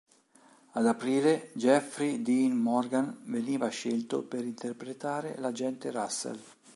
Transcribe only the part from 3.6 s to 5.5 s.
scelto per interpretare